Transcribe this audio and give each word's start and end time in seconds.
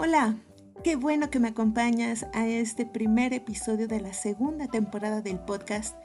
Hola, 0.00 0.36
qué 0.84 0.94
bueno 0.94 1.28
que 1.28 1.40
me 1.40 1.48
acompañas 1.48 2.24
a 2.32 2.46
este 2.46 2.86
primer 2.86 3.32
episodio 3.34 3.88
de 3.88 4.00
la 4.00 4.12
segunda 4.12 4.68
temporada 4.68 5.22
del 5.22 5.40
podcast 5.40 5.96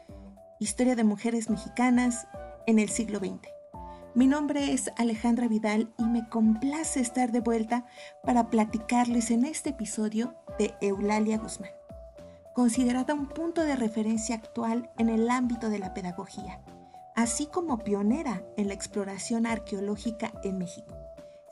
Historia 0.60 0.96
de 0.96 1.04
Mujeres 1.04 1.48
Mexicanas 1.52 2.28
en 2.66 2.80
el 2.80 2.90
siglo 2.90 3.20
XX. 3.20 3.48
Mi 4.16 4.26
nombre 4.26 4.74
es 4.74 4.90
Alejandra 4.98 5.48
Vidal 5.48 5.94
y 6.00 6.06
me 6.06 6.28
complace 6.28 7.02
estar 7.02 7.32
de 7.32 7.42
vuelta 7.42 7.86
para 8.24 8.50
platicarles 8.50 9.30
en 9.30 9.46
este 9.46 9.70
episodio 9.70 10.34
de 10.58 10.74
Eulalia 10.82 11.38
Guzmán, 11.38 11.70
considerada 12.56 13.14
un 13.14 13.28
punto 13.28 13.62
de 13.62 13.76
referencia 13.76 14.38
actual 14.38 14.90
en 14.98 15.10
el 15.10 15.30
ámbito 15.30 15.70
de 15.70 15.78
la 15.78 15.94
pedagogía, 15.94 16.64
así 17.16 17.46
como 17.46 17.78
pionera 17.78 18.42
en 18.58 18.70
la 18.70 18.74
exploración 18.74 19.46
arqueológica 19.46 20.34
en 20.44 20.58
México. 20.58 20.96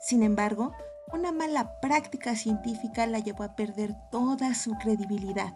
Sin 0.00 0.24
embargo, 0.24 0.72
una 1.12 1.32
mala 1.32 1.80
práctica 1.80 2.34
científica 2.34 3.06
la 3.06 3.18
llevó 3.18 3.44
a 3.44 3.54
perder 3.54 3.94
toda 4.10 4.54
su 4.54 4.72
credibilidad, 4.72 5.54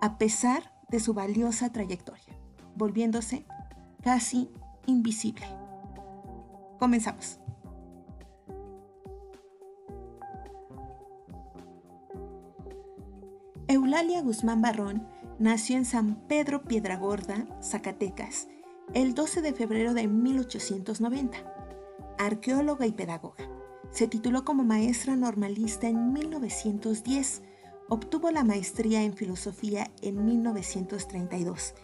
a 0.00 0.18
pesar 0.18 0.72
de 0.88 1.00
su 1.00 1.14
valiosa 1.14 1.70
trayectoria, 1.70 2.38
volviéndose 2.74 3.46
casi 4.02 4.50
invisible. 4.86 5.46
Comenzamos. 6.78 7.40
Eulalia 13.68 14.22
Guzmán 14.22 14.60
Barrón 14.60 15.06
nació 15.38 15.76
en 15.76 15.84
San 15.84 16.16
Pedro 16.28 16.64
Piedragorda, 16.64 17.46
Zacatecas, 17.62 18.48
el 18.92 19.14
12 19.14 19.40
de 19.42 19.52
febrero 19.52 19.94
de 19.94 20.06
1890, 20.06 21.38
arqueóloga 22.18 22.86
y 22.86 22.92
pedagoga. 22.92 23.48
Se 23.94 24.08
tituló 24.08 24.44
como 24.44 24.64
maestra 24.64 25.14
normalista 25.14 25.86
en 25.86 26.12
1910. 26.12 27.42
Obtuvo 27.88 28.32
la 28.32 28.42
maestría 28.42 29.04
en 29.04 29.14
filosofía 29.14 29.88
en 30.02 30.24
1932 30.24 31.74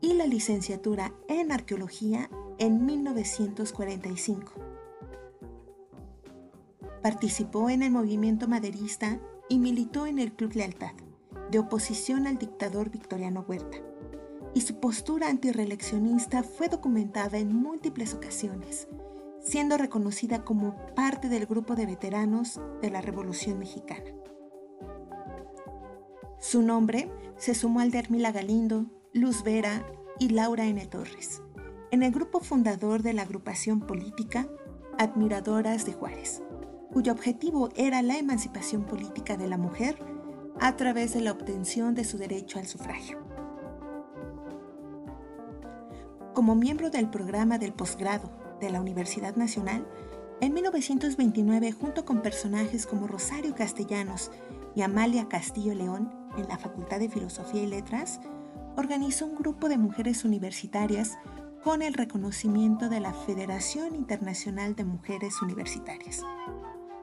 y 0.00 0.14
la 0.14 0.26
licenciatura 0.26 1.14
en 1.28 1.52
arqueología 1.52 2.28
en 2.58 2.84
1945. 2.84 4.52
Participó 7.00 7.70
en 7.70 7.84
el 7.84 7.92
movimiento 7.92 8.48
maderista 8.48 9.20
y 9.48 9.58
militó 9.58 10.06
en 10.06 10.18
el 10.18 10.32
Club 10.32 10.56
Lealtad, 10.56 10.94
de 11.52 11.60
oposición 11.60 12.26
al 12.26 12.38
dictador 12.38 12.90
Victoriano 12.90 13.44
Huerta. 13.46 13.78
Y 14.52 14.62
su 14.62 14.80
postura 14.80 15.28
antireeleccionista 15.28 16.42
fue 16.42 16.68
documentada 16.68 17.38
en 17.38 17.54
múltiples 17.54 18.14
ocasiones, 18.14 18.88
siendo 19.42 19.76
reconocida 19.76 20.44
como 20.44 20.76
parte 20.94 21.28
del 21.28 21.46
grupo 21.46 21.74
de 21.74 21.86
veteranos 21.86 22.60
de 22.80 22.90
la 22.90 23.00
Revolución 23.00 23.58
Mexicana. 23.58 24.10
Su 26.38 26.62
nombre 26.62 27.10
se 27.36 27.54
sumó 27.54 27.80
al 27.80 27.90
de 27.90 27.98
Hermila 27.98 28.32
Galindo, 28.32 28.86
Luz 29.12 29.42
Vera 29.42 29.84
y 30.18 30.30
Laura 30.30 30.66
N. 30.66 30.84
Torres, 30.86 31.42
en 31.90 32.02
el 32.02 32.12
grupo 32.12 32.40
fundador 32.40 33.02
de 33.02 33.12
la 33.12 33.22
agrupación 33.22 33.80
política 33.80 34.48
Admiradoras 34.98 35.84
de 35.86 35.92
Juárez, 35.92 36.42
cuyo 36.92 37.12
objetivo 37.12 37.70
era 37.74 38.02
la 38.02 38.18
emancipación 38.18 38.84
política 38.84 39.36
de 39.36 39.48
la 39.48 39.56
mujer 39.56 39.96
a 40.60 40.76
través 40.76 41.14
de 41.14 41.20
la 41.20 41.32
obtención 41.32 41.94
de 41.94 42.04
su 42.04 42.18
derecho 42.18 42.58
al 42.58 42.66
sufragio. 42.66 43.18
Como 46.34 46.54
miembro 46.54 46.90
del 46.90 47.08
programa 47.10 47.58
del 47.58 47.72
posgrado 47.72 48.41
de 48.62 48.70
la 48.70 48.80
Universidad 48.80 49.36
Nacional, 49.36 49.86
en 50.40 50.54
1929, 50.54 51.72
junto 51.72 52.04
con 52.04 52.22
personajes 52.22 52.86
como 52.86 53.06
Rosario 53.06 53.54
Castellanos 53.54 54.30
y 54.74 54.82
Amalia 54.82 55.28
Castillo 55.28 55.74
León 55.74 56.12
en 56.36 56.48
la 56.48 56.58
Facultad 56.58 56.98
de 56.98 57.10
Filosofía 57.10 57.62
y 57.62 57.66
Letras, 57.66 58.20
organizó 58.76 59.26
un 59.26 59.36
grupo 59.36 59.68
de 59.68 59.78
mujeres 59.78 60.24
universitarias 60.24 61.18
con 61.62 61.82
el 61.82 61.94
reconocimiento 61.94 62.88
de 62.88 63.00
la 63.00 63.12
Federación 63.12 63.94
Internacional 63.94 64.74
de 64.74 64.84
Mujeres 64.84 65.42
Universitarias. 65.42 66.22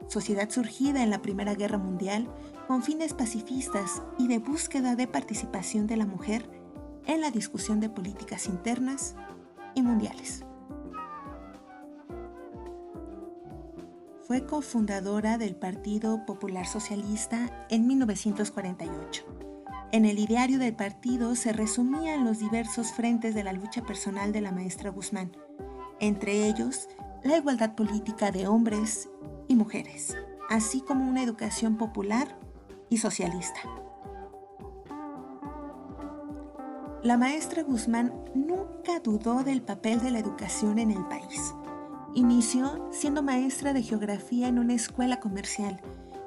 Sociedad 0.06 0.50
surgida 0.50 1.02
en 1.02 1.10
la 1.10 1.22
Primera 1.22 1.54
Guerra 1.54 1.78
Mundial 1.78 2.28
con 2.66 2.82
fines 2.82 3.14
pacifistas 3.14 4.02
y 4.18 4.28
de 4.28 4.38
búsqueda 4.38 4.96
de 4.96 5.06
participación 5.06 5.86
de 5.86 5.96
la 5.96 6.06
mujer 6.06 6.50
en 7.06 7.20
la 7.20 7.30
discusión 7.30 7.80
de 7.80 7.88
políticas 7.88 8.46
internas 8.46 9.14
y 9.74 9.82
mundiales. 9.82 10.44
Fue 14.30 14.46
cofundadora 14.46 15.38
del 15.38 15.56
Partido 15.56 16.24
Popular 16.24 16.64
Socialista 16.64 17.66
en 17.68 17.88
1948. 17.88 19.24
En 19.90 20.04
el 20.04 20.20
ideario 20.20 20.60
del 20.60 20.72
partido 20.72 21.34
se 21.34 21.52
resumían 21.52 22.24
los 22.24 22.38
diversos 22.38 22.92
frentes 22.92 23.34
de 23.34 23.42
la 23.42 23.52
lucha 23.52 23.82
personal 23.82 24.30
de 24.30 24.40
la 24.40 24.52
maestra 24.52 24.90
Guzmán, 24.90 25.32
entre 25.98 26.46
ellos 26.46 26.88
la 27.24 27.38
igualdad 27.38 27.74
política 27.74 28.30
de 28.30 28.46
hombres 28.46 29.10
y 29.48 29.56
mujeres, 29.56 30.16
así 30.48 30.80
como 30.80 31.10
una 31.10 31.24
educación 31.24 31.76
popular 31.76 32.38
y 32.88 32.98
socialista. 32.98 33.58
La 37.02 37.16
maestra 37.16 37.64
Guzmán 37.64 38.14
nunca 38.36 39.00
dudó 39.02 39.42
del 39.42 39.60
papel 39.60 40.00
de 40.00 40.12
la 40.12 40.20
educación 40.20 40.78
en 40.78 40.92
el 40.92 41.04
país 41.06 41.52
Inició 42.14 42.88
siendo 42.90 43.22
maestra 43.22 43.72
de 43.72 43.82
geografía 43.82 44.48
en 44.48 44.58
una 44.58 44.74
escuela 44.74 45.20
comercial 45.20 45.80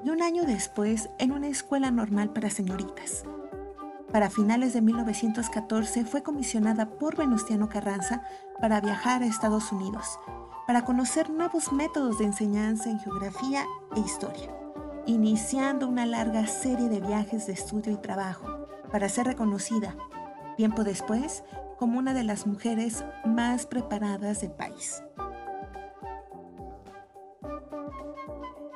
y 0.05 0.11
un 0.11 0.21
año 0.21 0.45
después 0.45 1.09
en 1.19 1.33
una 1.33 1.47
escuela 1.47 1.91
normal 1.91 2.31
para 2.31 2.49
señoritas. 2.49 3.25
Para 4.09 4.29
finales 4.29 4.73
de 4.73 4.81
1914 4.81 6.05
fue 6.05 6.23
comisionada 6.23 6.89
por 6.89 7.17
Venustiano 7.17 7.67
Carranza 7.67 8.23
para 8.61 8.79
viajar 8.79 9.23
a 9.23 9.25
Estados 9.25 9.73
Unidos, 9.73 10.19
para 10.67 10.85
conocer 10.85 11.29
nuevos 11.29 11.73
métodos 11.73 12.17
de 12.17 12.25
enseñanza 12.25 12.89
en 12.89 13.00
geografía 13.00 13.65
e 13.95 14.00
historia, 14.00 14.55
iniciando 15.05 15.89
una 15.89 16.05
larga 16.05 16.47
serie 16.47 16.88
de 16.88 17.01
viajes 17.01 17.47
de 17.47 17.53
estudio 17.53 17.91
y 17.91 17.97
trabajo 17.97 18.67
para 18.89 19.09
ser 19.09 19.25
reconocida, 19.25 19.97
tiempo 20.55 20.85
después, 20.85 21.44
como 21.77 22.00
una 22.00 22.13
de 22.13 22.23
las 22.23 22.47
mujeres 22.47 23.03
más 23.25 23.65
preparadas 23.65 24.39
del 24.39 24.51
país. 24.51 25.03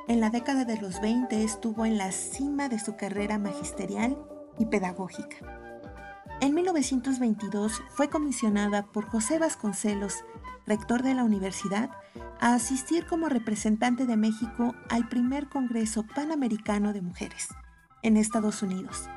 En 0.07 0.22
la 0.22 0.29
década 0.29 0.63
de 0.63 0.78
los 0.78 1.01
20 1.01 1.44
estuvo 1.44 1.85
en 1.85 1.97
la 1.97 2.13
cima 2.13 2.69
de 2.69 2.79
su 2.79 2.95
carrera 2.95 3.38
magisterial 3.38 4.18
y 4.57 4.66
pedagógica. 4.66 5.35
En 6.40 6.53
1922 6.53 7.81
fue 7.90 8.09
comisionada 8.09 8.85
por 8.85 9.09
José 9.09 9.38
Vasconcelos, 9.38 10.23
rector 10.66 11.03
de 11.03 11.13
la 11.13 11.25
universidad, 11.25 11.90
a 12.40 12.53
asistir 12.53 13.06
como 13.06 13.28
representante 13.28 14.06
de 14.06 14.16
México 14.16 14.75
al 14.90 15.09
primer 15.09 15.50
Congreso 15.50 16.06
Panamericano 16.16 16.94
de 16.94 17.01
Mujeres 17.01 17.50
en 18.01 18.16
Estados 18.16 18.63
Unidos. 18.63 19.09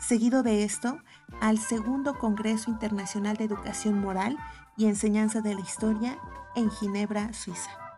Seguido 0.00 0.42
de 0.42 0.64
esto, 0.64 0.98
al 1.40 1.58
segundo 1.58 2.18
Congreso 2.18 2.70
Internacional 2.70 3.38
de 3.38 3.44
Educación 3.44 3.98
Moral 3.98 4.36
y 4.76 4.84
Enseñanza 4.84 5.40
de 5.40 5.54
la 5.54 5.60
Historia 5.60 6.18
en 6.56 6.70
Ginebra, 6.70 7.32
Suiza. 7.32 7.89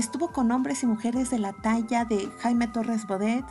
Estuvo 0.00 0.32
con 0.32 0.50
hombres 0.50 0.82
y 0.82 0.86
mujeres 0.86 1.28
de 1.28 1.38
la 1.38 1.52
talla 1.52 2.06
de 2.06 2.30
Jaime 2.38 2.68
Torres 2.68 3.06
Bodet, 3.06 3.44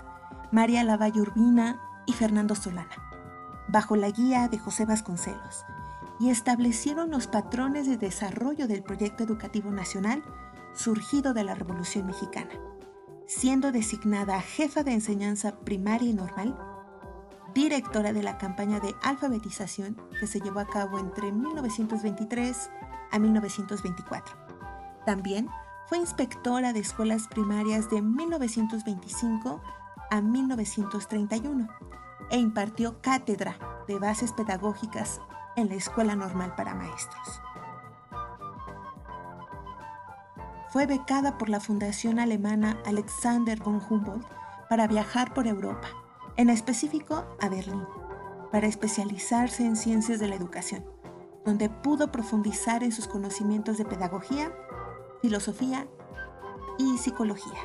María 0.52 0.84
Lavalle 0.84 1.22
Urbina 1.22 1.80
y 2.08 2.14
Fernando 2.14 2.56
Solana, 2.56 2.90
bajo 3.68 3.96
la 3.96 4.10
guía 4.10 4.48
de 4.48 4.58
José 4.58 4.86
Vasconcelos, 4.86 5.64
y 6.20 6.32
establecieron 6.32 7.12
los 7.12 7.28
patrones 7.28 7.88
de 7.88 7.98
desarrollo 7.98 8.68
del 8.68 8.82
proyecto 8.82 9.24
educativo 9.24 9.70
nacional 9.70 10.24
surgido 10.74 11.36
de 11.36 11.44
la 11.44 11.54
Revolución 11.54 12.08
Mexicana, 12.08 12.60
siendo 13.28 13.72
designada 13.72 14.42
jefa 14.42 14.82
de 14.82 14.94
enseñanza 14.94 15.60
primaria 15.60 16.10
y 16.10 16.14
normal, 16.16 16.58
directora 17.54 18.12
de 18.12 18.24
la 18.24 18.40
campaña 18.40 18.80
de 18.80 18.96
alfabetización 19.04 20.02
que 20.20 20.26
se 20.26 20.42
llevó 20.42 20.62
a 20.62 20.68
cabo 20.68 20.98
entre 20.98 21.32
1923 21.32 22.72
a 23.12 23.20
1924. 23.20 24.36
También 25.06 25.48
fue 25.90 25.98
inspectora 25.98 26.72
de 26.72 26.82
escuelas 26.82 27.28
primarias 27.28 27.90
de 27.90 28.04
1925 28.04 29.60
a 30.12 30.22
1931 30.22 31.68
e 32.30 32.38
impartió 32.38 33.02
cátedra 33.02 33.58
de 33.88 33.98
bases 33.98 34.32
pedagógicas 34.32 35.20
en 35.56 35.68
la 35.68 35.74
Escuela 35.74 36.16
Normal 36.16 36.54
para 36.56 36.76
Maestros. 36.76 37.42
Fue 40.68 40.86
becada 40.86 41.40
por 41.40 41.50
la 41.50 41.60
Fundación 41.60 42.20
Alemana 42.20 42.78
Alexander 42.86 43.60
von 43.60 43.82
Humboldt 43.90 44.28
para 44.70 44.86
viajar 44.86 45.34
por 45.34 45.48
Europa, 45.48 45.88
en 46.38 46.52
específico 46.52 47.26
a 47.42 47.50
Berlín, 47.50 47.84
para 48.52 48.68
especializarse 48.68 49.66
en 49.66 49.76
ciencias 49.76 50.20
de 50.20 50.28
la 50.28 50.36
educación, 50.36 50.86
donde 51.46 51.68
pudo 51.68 52.12
profundizar 52.12 52.84
en 52.84 52.92
sus 52.92 53.08
conocimientos 53.08 53.80
de 53.80 53.86
pedagogía 53.86 54.54
filosofía 55.22 55.88
y 56.78 56.98
psicología. 56.98 57.60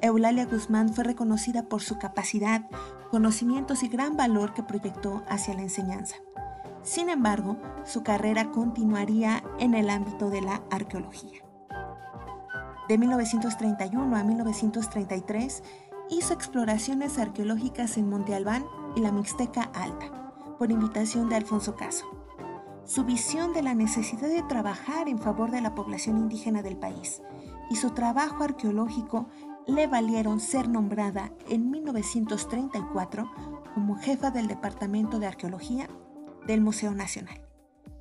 Eulalia 0.00 0.44
Guzmán 0.44 0.92
fue 0.92 1.04
reconocida 1.04 1.68
por 1.68 1.80
su 1.80 1.98
capacidad, 1.98 2.68
conocimientos 3.10 3.82
y 3.82 3.88
gran 3.88 4.16
valor 4.16 4.52
que 4.52 4.62
proyectó 4.62 5.22
hacia 5.28 5.54
la 5.54 5.62
enseñanza. 5.62 6.16
Sin 6.82 7.08
embargo, 7.08 7.56
su 7.84 8.02
carrera 8.02 8.50
continuaría 8.50 9.42
en 9.58 9.74
el 9.74 9.88
ámbito 9.88 10.28
de 10.28 10.42
la 10.42 10.62
arqueología. 10.70 11.42
De 12.88 12.98
1931 12.98 14.14
a 14.14 14.24
1933 14.24 15.62
hizo 16.10 16.34
exploraciones 16.34 17.18
arqueológicas 17.18 17.96
en 17.96 18.10
Monte 18.10 18.34
Albán 18.34 18.66
y 18.94 19.00
la 19.00 19.10
Mixteca 19.10 19.62
Alta, 19.72 20.32
por 20.58 20.70
invitación 20.70 21.30
de 21.30 21.36
Alfonso 21.36 21.76
Caso. 21.76 22.13
Su 22.86 23.04
visión 23.04 23.54
de 23.54 23.62
la 23.62 23.74
necesidad 23.74 24.28
de 24.28 24.42
trabajar 24.42 25.08
en 25.08 25.18
favor 25.18 25.50
de 25.50 25.62
la 25.62 25.74
población 25.74 26.18
indígena 26.18 26.62
del 26.62 26.76
país 26.76 27.22
y 27.70 27.76
su 27.76 27.90
trabajo 27.90 28.44
arqueológico 28.44 29.28
le 29.66 29.86
valieron 29.86 30.38
ser 30.38 30.68
nombrada 30.68 31.32
en 31.48 31.70
1934 31.70 33.30
como 33.74 33.96
jefa 33.96 34.30
del 34.30 34.48
Departamento 34.48 35.18
de 35.18 35.26
Arqueología 35.26 35.88
del 36.46 36.60
Museo 36.60 36.92
Nacional, 36.92 37.40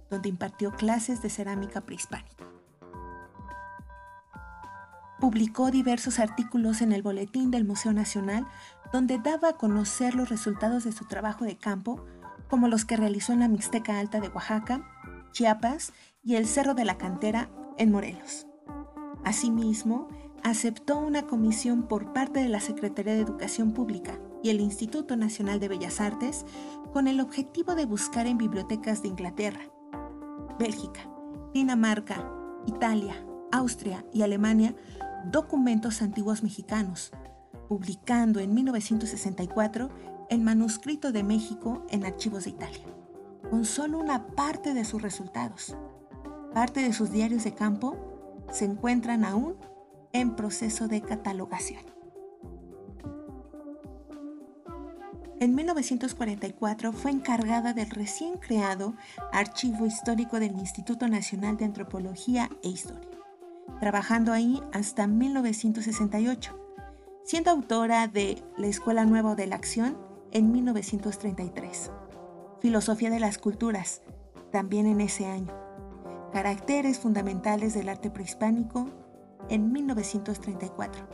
donde 0.10 0.28
impartió 0.28 0.72
clases 0.72 1.22
de 1.22 1.30
cerámica 1.30 1.82
prehispánica. 1.82 2.44
Publicó 5.22 5.72
diversos 5.72 6.20
artículos 6.20 6.82
en 6.82 6.92
el 6.92 7.02
Boletín 7.02 7.52
del 7.52 7.64
Museo 7.64 7.94
Nacional 7.94 8.46
donde 8.92 9.18
daba 9.18 9.50
a 9.50 9.58
conocer 9.58 10.14
los 10.14 10.30
resultados 10.30 10.84
de 10.84 10.92
su 10.92 11.06
trabajo 11.06 11.46
de 11.46 11.58
campo, 11.58 12.06
como 12.50 12.68
los 12.68 12.86
que 12.86 12.98
realizó 12.98 13.34
en 13.34 13.40
la 13.40 13.48
Mixteca 13.48 14.00
Alta 14.00 14.20
de 14.20 14.30
Oaxaca, 14.30 14.88
Chiapas 15.32 15.94
y 16.24 16.36
el 16.36 16.48
Cerro 16.48 16.74
de 16.74 16.86
la 16.86 16.98
Cantera 16.98 17.50
en 17.78 17.92
Morelos. 17.92 18.48
Asimismo, 19.24 20.08
aceptó 20.44 21.00
una 21.00 21.24
comisión 21.24 21.84
por 21.84 22.14
parte 22.14 22.42
de 22.42 22.50
la 22.50 22.60
Secretaría 22.60 23.14
de 23.14 23.22
Educación 23.22 23.72
Pública 23.72 24.20
y 24.44 24.50
el 24.50 24.60
Instituto 24.60 25.16
Nacional 25.16 25.60
de 25.60 25.70
Bellas 25.70 26.02
Artes 26.02 26.46
con 26.92 27.08
el 27.08 27.22
objetivo 27.22 27.76
de 27.76 27.86
buscar 27.86 28.28
en 28.28 28.38
bibliotecas 28.38 29.02
de 29.02 29.08
Inglaterra, 29.08 29.62
Bélgica, 30.60 31.10
Dinamarca, 31.54 32.30
Italia, 32.68 33.16
Austria 33.52 34.06
y 34.12 34.22
Alemania 34.22 34.76
documentos 35.26 36.02
antiguos 36.02 36.44
mexicanos, 36.44 37.12
publicando 37.70 38.40
en 38.40 38.54
1964 38.54 39.90
el 40.34 40.42
manuscrito 40.42 41.12
de 41.12 41.24
México 41.24 41.86
en 41.90 42.06
archivos 42.06 42.46
de 42.46 42.50
Italia, 42.50 42.84
con 43.50 43.66
solo 43.66 44.00
una 44.00 44.28
parte 44.28 44.74
de 44.74 44.84
sus 44.84 45.02
resultados. 45.02 45.78
Parte 46.54 46.82
de 46.82 46.92
sus 46.92 47.12
diarios 47.12 47.44
de 47.44 47.54
campo 47.54 48.44
se 48.52 48.66
encuentran 48.66 49.26
aún 49.26 49.56
en 50.12 50.36
proceso 50.36 50.88
de 50.88 51.02
catalogación. 51.02 51.82
En 55.40 55.54
1944 55.56 56.94
fue 56.94 57.12
encargada 57.12 57.74
del 57.74 57.90
recién 57.90 58.38
creado 58.38 58.96
Archivo 59.32 59.86
Histórico 59.86 60.40
del 60.40 60.54
Instituto 60.54 61.08
Nacional 61.08 61.58
de 61.58 61.66
Antropología 61.66 62.50
e 62.64 62.70
Historia, 62.70 63.10
trabajando 63.80 64.32
ahí 64.32 64.62
hasta 64.72 65.06
1968, 65.06 66.60
siendo 67.24 67.52
autora 67.52 68.08
de 68.08 68.42
La 68.58 68.68
Escuela 68.68 69.06
Nueva 69.06 69.36
de 69.36 69.48
la 69.48 69.58
Acción 69.58 70.13
en 70.34 70.52
1933, 70.52 71.92
Filosofía 72.60 73.12
de 73.12 73.20
las 73.20 73.38
Culturas, 73.38 74.02
también 74.52 74.88
en 74.88 75.00
ese 75.00 75.28
año, 75.28 75.54
Caracteres 76.32 76.98
Fundamentales 76.98 77.76
del 77.76 77.88
Arte 77.88 78.10
Prehispánico 78.10 78.88
en 79.50 79.72
1934. 79.72 81.08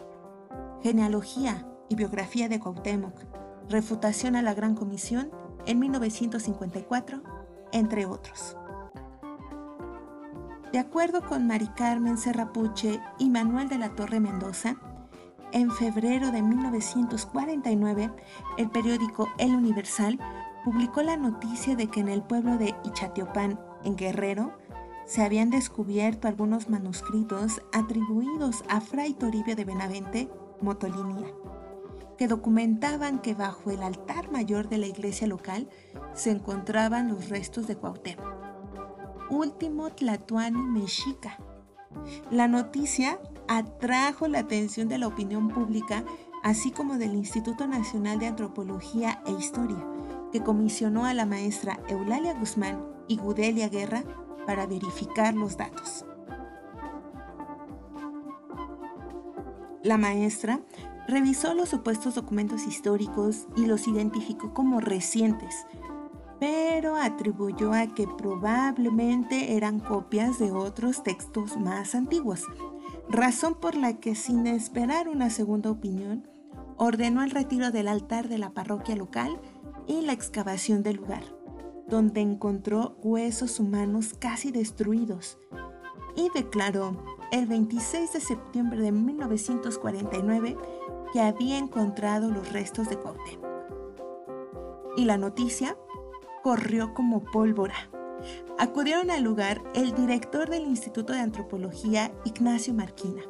Genealogía 0.81 1.67
y 1.89 1.95
biografía 1.95 2.47
de 2.47 2.61
Cuauhtémoc. 2.61 3.25
Refutación 3.67 4.37
a 4.37 4.41
la 4.41 4.53
Gran 4.53 4.75
Comisión 4.75 5.29
en 5.65 5.79
1954, 5.79 7.21
entre 7.73 8.05
otros. 8.05 8.55
De 10.71 10.79
acuerdo 10.79 11.27
con 11.27 11.45
Mari 11.45 11.67
Carmen 11.67 12.17
Serrapuche 12.17 13.01
y 13.17 13.29
Manuel 13.29 13.67
de 13.67 13.79
la 13.79 13.89
Torre 13.89 14.21
Mendoza, 14.21 14.77
en 15.51 15.71
febrero 15.71 16.31
de 16.31 16.41
1949, 16.41 18.11
el 18.57 18.69
periódico 18.69 19.29
El 19.37 19.55
Universal 19.55 20.19
publicó 20.63 21.01
la 21.01 21.17
noticia 21.17 21.75
de 21.75 21.87
que 21.87 21.99
en 21.99 22.09
el 22.09 22.21
pueblo 22.21 22.57
de 22.57 22.75
Ichatiopan, 22.83 23.59
en 23.83 23.95
Guerrero, 23.95 24.53
se 25.05 25.23
habían 25.23 25.49
descubierto 25.49 26.27
algunos 26.27 26.69
manuscritos 26.69 27.61
atribuidos 27.73 28.63
a 28.69 28.79
Fray 28.79 29.13
Toribio 29.13 29.55
de 29.55 29.65
Benavente, 29.65 30.29
Motolinía, 30.61 31.27
que 32.17 32.27
documentaban 32.27 33.19
que 33.19 33.33
bajo 33.33 33.71
el 33.71 33.81
altar 33.81 34.31
mayor 34.31 34.69
de 34.69 34.77
la 34.77 34.85
iglesia 34.85 35.25
local 35.25 35.67
se 36.13 36.29
encontraban 36.29 37.07
los 37.07 37.29
restos 37.29 37.65
de 37.65 37.75
Cuauhtémoc, 37.75 38.33
último 39.31 39.89
Tlatuani 39.89 40.61
mexica. 40.61 41.39
La 42.29 42.47
noticia 42.47 43.19
atrajo 43.49 44.27
la 44.27 44.39
atención 44.39 44.87
de 44.87 44.99
la 44.99 45.07
opinión 45.07 45.49
pública, 45.49 46.05
así 46.43 46.69
como 46.71 46.97
del 46.99 47.15
Instituto 47.15 47.67
Nacional 47.67 48.19
de 48.19 48.27
Antropología 48.27 49.21
e 49.25 49.31
Historia, 49.31 49.83
que 50.31 50.41
comisionó 50.41 51.05
a 51.05 51.15
la 51.15 51.25
maestra 51.25 51.79
Eulalia 51.89 52.35
Guzmán 52.35 52.85
y 53.07 53.17
Gudelia 53.17 53.67
Guerra 53.67 54.03
para 54.45 54.67
verificar 54.67 55.33
los 55.33 55.57
datos. 55.57 56.05
La 59.83 59.97
maestra 59.97 60.61
revisó 61.07 61.55
los 61.55 61.69
supuestos 61.69 62.13
documentos 62.13 62.67
históricos 62.67 63.47
y 63.57 63.65
los 63.65 63.87
identificó 63.87 64.53
como 64.53 64.79
recientes, 64.79 65.65
pero 66.39 66.95
atribuyó 66.95 67.73
a 67.73 67.87
que 67.87 68.07
probablemente 68.07 69.55
eran 69.55 69.79
copias 69.79 70.37
de 70.37 70.51
otros 70.51 71.01
textos 71.01 71.57
más 71.57 71.95
antiguos, 71.95 72.43
razón 73.09 73.55
por 73.55 73.75
la 73.75 73.99
que 73.99 74.15
sin 74.15 74.47
esperar 74.47 75.09
una 75.09 75.29
segunda 75.29 75.71
opinión, 75.71 76.27
ordenó 76.77 77.23
el 77.23 77.31
retiro 77.31 77.71
del 77.71 77.87
altar 77.87 78.29
de 78.29 78.37
la 78.37 78.51
parroquia 78.51 78.95
local 78.95 79.39
y 79.87 80.01
la 80.01 80.13
excavación 80.13 80.83
del 80.83 80.97
lugar 80.97 81.23
donde 81.89 82.21
encontró 82.21 82.95
huesos 83.01 83.59
humanos 83.59 84.13
casi 84.17 84.51
destruidos 84.51 85.37
y 86.15 86.29
declaró 86.33 87.03
el 87.31 87.47
26 87.47 88.13
de 88.13 88.19
septiembre 88.19 88.79
de 88.81 88.91
1949 88.91 90.57
que 91.11 91.21
había 91.21 91.57
encontrado 91.57 92.29
los 92.29 92.51
restos 92.53 92.89
de 92.89 92.97
Cuauhtémoc. 92.97 93.49
Y 94.95 95.05
la 95.05 95.17
noticia 95.17 95.77
corrió 96.43 96.93
como 96.93 97.23
pólvora. 97.23 97.89
Acudieron 98.57 99.11
al 99.11 99.23
lugar 99.23 99.61
el 99.73 99.93
director 99.93 100.49
del 100.49 100.63
Instituto 100.63 101.13
de 101.13 101.19
Antropología, 101.19 102.11
Ignacio 102.25 102.73
Marquina, 102.73 103.21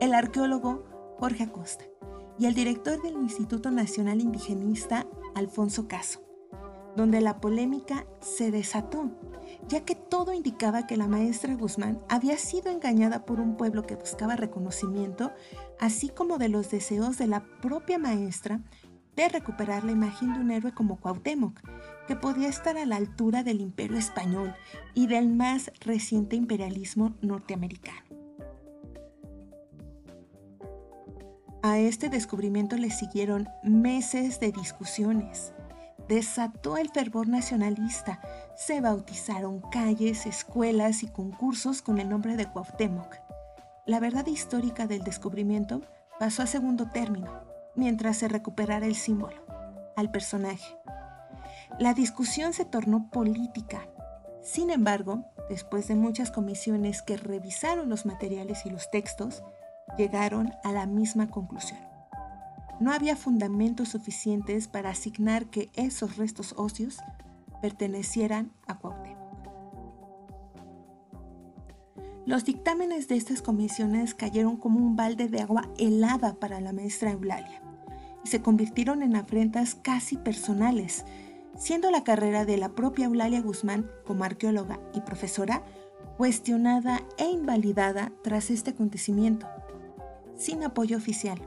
el 0.00 0.14
arqueólogo 0.14 0.84
Jorge 1.18 1.44
Acosta 1.44 1.84
y 2.38 2.46
el 2.46 2.54
director 2.54 3.00
del 3.02 3.14
Instituto 3.14 3.70
Nacional 3.70 4.20
Indigenista, 4.20 5.06
Alfonso 5.34 5.88
Caso 5.88 6.24
donde 6.96 7.20
la 7.20 7.40
polémica 7.40 8.06
se 8.20 8.50
desató, 8.50 9.10
ya 9.68 9.84
que 9.84 9.94
todo 9.94 10.32
indicaba 10.32 10.86
que 10.86 10.96
la 10.96 11.08
maestra 11.08 11.54
Guzmán 11.54 12.00
había 12.08 12.36
sido 12.38 12.70
engañada 12.70 13.24
por 13.24 13.40
un 13.40 13.56
pueblo 13.56 13.82
que 13.82 13.96
buscaba 13.96 14.36
reconocimiento, 14.36 15.32
así 15.80 16.08
como 16.08 16.38
de 16.38 16.48
los 16.48 16.70
deseos 16.70 17.18
de 17.18 17.26
la 17.26 17.44
propia 17.60 17.98
maestra 17.98 18.60
de 19.16 19.28
recuperar 19.28 19.84
la 19.84 19.92
imagen 19.92 20.34
de 20.34 20.40
un 20.40 20.50
héroe 20.50 20.72
como 20.72 20.98
Cuauhtémoc, 20.98 21.60
que 22.06 22.16
podía 22.16 22.48
estar 22.48 22.76
a 22.76 22.86
la 22.86 22.96
altura 22.96 23.42
del 23.42 23.60
imperio 23.60 23.98
español 23.98 24.54
y 24.94 25.06
del 25.06 25.28
más 25.28 25.70
reciente 25.80 26.36
imperialismo 26.36 27.14
norteamericano. 27.20 28.04
A 31.62 31.78
este 31.78 32.10
descubrimiento 32.10 32.76
le 32.76 32.90
siguieron 32.90 33.48
meses 33.62 34.38
de 34.38 34.52
discusiones, 34.52 35.54
desató 36.08 36.76
el 36.76 36.90
fervor 36.90 37.28
nacionalista. 37.28 38.20
Se 38.54 38.82
bautizaron 38.82 39.62
calles, 39.70 40.26
escuelas 40.26 41.02
y 41.02 41.08
concursos 41.08 41.80
con 41.80 41.98
el 41.98 42.10
nombre 42.10 42.36
de 42.36 42.46
Cuauhtémoc. 42.46 43.16
La 43.86 44.00
verdad 44.00 44.26
histórica 44.26 44.86
del 44.86 45.04
descubrimiento 45.04 45.80
pasó 46.18 46.42
a 46.42 46.46
segundo 46.46 46.90
término, 46.90 47.42
mientras 47.74 48.18
se 48.18 48.28
recuperara 48.28 48.86
el 48.86 48.94
símbolo, 48.94 49.44
al 49.96 50.10
personaje. 50.10 50.76
La 51.78 51.94
discusión 51.94 52.52
se 52.52 52.64
tornó 52.64 53.10
política. 53.10 53.88
Sin 54.42 54.70
embargo, 54.70 55.24
después 55.48 55.88
de 55.88 55.94
muchas 55.94 56.30
comisiones 56.30 57.02
que 57.02 57.16
revisaron 57.16 57.88
los 57.88 58.06
materiales 58.06 58.66
y 58.66 58.70
los 58.70 58.90
textos, 58.90 59.42
llegaron 59.96 60.52
a 60.62 60.72
la 60.72 60.86
misma 60.86 61.28
conclusión 61.28 61.80
no 62.80 62.92
había 62.92 63.16
fundamentos 63.16 63.90
suficientes 63.90 64.68
para 64.68 64.90
asignar 64.90 65.46
que 65.46 65.70
esos 65.74 66.16
restos 66.16 66.54
óseos 66.56 66.98
pertenecieran 67.62 68.52
a 68.66 68.78
Cuauhtémoc. 68.78 69.24
Los 72.26 72.44
dictámenes 72.44 73.06
de 73.08 73.16
estas 73.16 73.42
comisiones 73.42 74.14
cayeron 74.14 74.56
como 74.56 74.78
un 74.80 74.96
balde 74.96 75.28
de 75.28 75.40
agua 75.40 75.68
helada 75.78 76.34
para 76.34 76.60
la 76.60 76.72
maestra 76.72 77.12
Eulalia 77.12 77.62
y 78.24 78.28
se 78.28 78.40
convirtieron 78.40 79.02
en 79.02 79.14
afrentas 79.14 79.74
casi 79.74 80.16
personales, 80.16 81.04
siendo 81.56 81.90
la 81.90 82.04
carrera 82.04 82.44
de 82.44 82.56
la 82.56 82.70
propia 82.70 83.06
Eulalia 83.06 83.40
Guzmán 83.40 83.90
como 84.04 84.24
arqueóloga 84.24 84.80
y 84.92 85.00
profesora 85.00 85.62
cuestionada 86.16 87.02
e 87.16 87.26
invalidada 87.26 88.12
tras 88.22 88.50
este 88.50 88.70
acontecimiento, 88.70 89.46
sin 90.36 90.62
apoyo 90.62 90.96
oficial, 90.96 91.40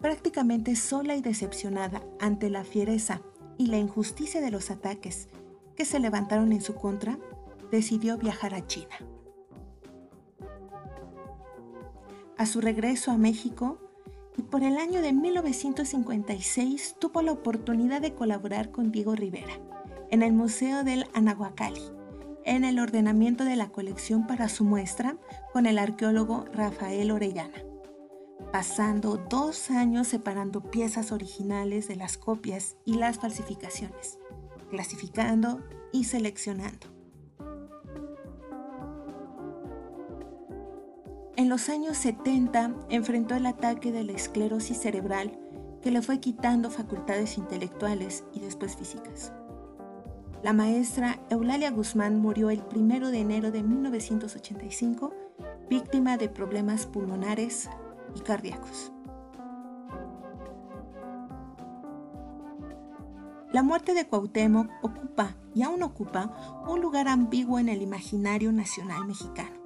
prácticamente 0.00 0.76
sola 0.76 1.14
y 1.14 1.22
decepcionada 1.22 2.02
ante 2.20 2.50
la 2.50 2.64
fiereza 2.64 3.22
y 3.58 3.66
la 3.66 3.78
injusticia 3.78 4.40
de 4.40 4.50
los 4.50 4.70
ataques 4.70 5.28
que 5.76 5.84
se 5.84 6.00
levantaron 6.00 6.52
en 6.52 6.60
su 6.60 6.74
contra, 6.74 7.18
decidió 7.70 8.18
viajar 8.18 8.54
a 8.54 8.66
China. 8.66 8.94
A 12.36 12.46
su 12.46 12.60
regreso 12.60 13.10
a 13.10 13.18
México, 13.18 13.78
y 14.36 14.42
por 14.42 14.62
el 14.62 14.76
año 14.76 15.00
de 15.00 15.12
1956 15.12 16.96
tuvo 16.98 17.22
la 17.22 17.32
oportunidad 17.32 18.00
de 18.00 18.14
colaborar 18.14 18.70
con 18.70 18.92
Diego 18.92 19.14
Rivera 19.14 19.52
en 20.10 20.22
el 20.22 20.32
Museo 20.32 20.84
del 20.84 21.06
Anahuacalli, 21.14 21.82
en 22.44 22.64
el 22.64 22.78
ordenamiento 22.78 23.44
de 23.44 23.56
la 23.56 23.70
colección 23.70 24.26
para 24.26 24.48
su 24.48 24.64
muestra 24.64 25.16
con 25.52 25.66
el 25.66 25.78
arqueólogo 25.78 26.44
Rafael 26.52 27.10
Orellana, 27.10 27.64
pasando 28.52 29.16
dos 29.16 29.70
años 29.70 30.08
separando 30.08 30.60
piezas 30.70 31.12
originales 31.12 31.88
de 31.88 31.96
las 31.96 32.18
copias 32.18 32.76
y 32.84 32.94
las 32.94 33.18
falsificaciones, 33.18 34.18
clasificando 34.70 35.62
y 35.92 36.04
seleccionando. 36.04 36.91
En 41.42 41.48
los 41.48 41.68
años 41.70 41.96
70 41.96 42.72
enfrentó 42.88 43.34
el 43.34 43.46
ataque 43.46 43.90
de 43.90 44.04
la 44.04 44.12
esclerosis 44.12 44.78
cerebral 44.78 45.36
que 45.82 45.90
le 45.90 46.00
fue 46.00 46.20
quitando 46.20 46.70
facultades 46.70 47.36
intelectuales 47.36 48.22
y 48.32 48.38
después 48.38 48.76
físicas. 48.76 49.32
La 50.44 50.52
maestra 50.52 51.18
Eulalia 51.30 51.72
Guzmán 51.72 52.20
murió 52.20 52.48
el 52.50 52.62
1 52.72 53.10
de 53.10 53.18
enero 53.18 53.50
de 53.50 53.64
1985, 53.64 55.12
víctima 55.68 56.16
de 56.16 56.28
problemas 56.28 56.86
pulmonares 56.86 57.68
y 58.14 58.20
cardíacos. 58.20 58.92
La 63.50 63.64
muerte 63.64 63.94
de 63.94 64.06
Cuauhtémoc 64.06 64.70
ocupa 64.80 65.34
y 65.56 65.64
aún 65.64 65.82
ocupa 65.82 66.62
un 66.68 66.80
lugar 66.80 67.08
ambiguo 67.08 67.58
en 67.58 67.68
el 67.68 67.82
imaginario 67.82 68.52
nacional 68.52 69.04
mexicano 69.06 69.61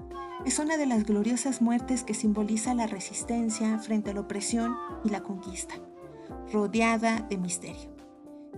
es 0.46 0.60
una 0.60 0.76
de 0.76 0.86
las 0.86 1.04
gloriosas 1.04 1.60
muertes 1.60 2.04
que 2.04 2.14
simboliza 2.14 2.72
la 2.72 2.86
resistencia 2.86 3.80
frente 3.80 4.10
a 4.10 4.14
la 4.14 4.20
opresión 4.20 4.76
y 5.04 5.10
la 5.10 5.24
conquista, 5.24 5.74
rodeada 6.52 7.26
de 7.28 7.36
misterio. 7.36 7.92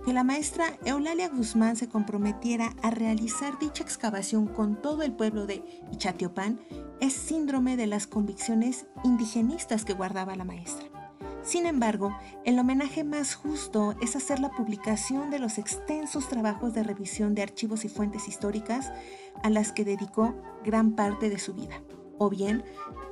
Que 0.05 0.13
la 0.13 0.23
maestra 0.23 0.67
Eulalia 0.85 1.31
Guzmán 1.31 1.77
se 1.77 1.89
comprometiera 1.89 2.75
a 2.83 2.91
realizar 2.91 3.59
dicha 3.59 3.83
excavación 3.83 4.47
con 4.47 4.81
todo 4.83 5.03
el 5.03 5.13
pueblo 5.13 5.47
de 5.47 5.65
Ichatiopan 5.91 6.61
es 7.01 7.15
síndrome 7.15 7.79
de 7.79 7.87
las 7.87 8.07
convicciones 8.07 8.85
indigenistas 9.03 9.87
que 9.87 9.95
guardaba 9.95 10.37
la 10.37 10.45
maestra. 10.45 10.98
Sin 11.49 11.65
embargo, 11.65 12.15
el 12.45 12.59
homenaje 12.59 13.05
más 13.05 13.35
justo 13.35 13.95
es 14.03 14.17
hacer 14.17 14.39
la 14.39 14.51
publicación 14.51 15.31
de 15.31 15.39
los 15.39 15.57
extensos 15.57 16.29
trabajos 16.29 16.75
de 16.75 16.83
revisión 16.83 17.35
de 17.35 17.41
archivos 17.41 17.87
y 17.87 17.89
fuentes 17.89 18.29
históricas 18.29 18.93
a 19.43 19.49
las 19.49 19.73
que 19.73 19.83
dedicó 19.83 20.35
gran 20.63 20.93
parte 20.93 21.31
de 21.31 21.39
su 21.39 21.55
vida, 21.55 21.81
o 22.19 22.29
bien 22.29 22.65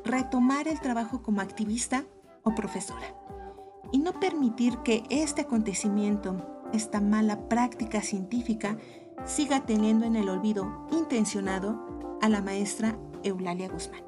retomar 0.05 0.69
el 0.69 0.79
trabajo 0.81 1.23
como 1.23 1.41
activista 1.41 2.05
o 2.43 2.55
profesora, 2.55 3.15
y 3.91 4.01
no 4.01 4.21
permitir 4.21 4.77
que 4.85 5.05
este 5.09 5.41
acontecimiento, 5.41 6.67
esta 6.75 7.01
mala 7.01 7.49
práctica 7.49 8.03
científica, 8.03 8.77
siga 9.25 9.65
teniendo 9.65 10.05
en 10.05 10.15
el 10.15 10.29
olvido 10.29 10.87
intencionado 10.93 12.19
a 12.21 12.29
la 12.29 12.43
maestra 12.43 12.99
Eulalia 13.23 13.71
Guzmán. 13.71 14.06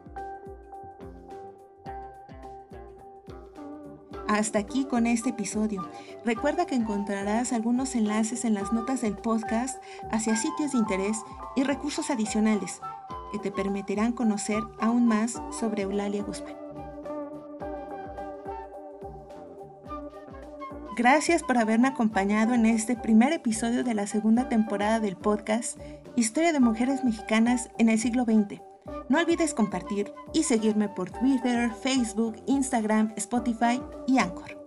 Hasta 4.28 4.58
aquí 4.58 4.84
con 4.84 5.06
este 5.06 5.30
episodio. 5.30 5.88
Recuerda 6.22 6.66
que 6.66 6.74
encontrarás 6.74 7.54
algunos 7.54 7.94
enlaces 7.94 8.44
en 8.44 8.52
las 8.52 8.74
notas 8.74 9.00
del 9.00 9.16
podcast 9.16 9.82
hacia 10.10 10.36
sitios 10.36 10.72
de 10.72 10.78
interés 10.78 11.16
y 11.56 11.62
recursos 11.62 12.10
adicionales 12.10 12.82
que 13.32 13.38
te 13.38 13.50
permitirán 13.50 14.12
conocer 14.12 14.62
aún 14.80 15.06
más 15.06 15.40
sobre 15.50 15.82
Eulalia 15.82 16.22
Guzmán. 16.22 16.56
Gracias 20.94 21.42
por 21.42 21.56
haberme 21.56 21.88
acompañado 21.88 22.52
en 22.52 22.66
este 22.66 22.96
primer 22.96 23.32
episodio 23.32 23.82
de 23.82 23.94
la 23.94 24.06
segunda 24.06 24.50
temporada 24.50 25.00
del 25.00 25.16
podcast 25.16 25.78
Historia 26.16 26.52
de 26.52 26.60
Mujeres 26.60 27.02
Mexicanas 27.02 27.70
en 27.78 27.88
el 27.88 27.98
siglo 27.98 28.24
XX. 28.24 28.67
No 29.08 29.18
olvides 29.18 29.54
compartir 29.54 30.12
y 30.32 30.42
seguirme 30.42 30.88
por 30.88 31.10
Twitter, 31.10 31.70
Facebook, 31.82 32.36
Instagram, 32.46 33.12
Spotify 33.16 33.80
y 34.06 34.18
Anchor. 34.18 34.58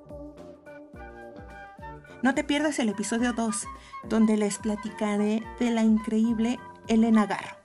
No 2.23 2.35
te 2.35 2.43
pierdas 2.43 2.79
el 2.79 2.89
episodio 2.89 3.33
2, 3.33 3.65
donde 4.09 4.37
les 4.37 4.57
platicaré 4.57 5.43
de 5.59 5.71
la 5.71 5.83
increíble 5.83 6.59
Elena 6.87 7.25
Garro 7.25 7.61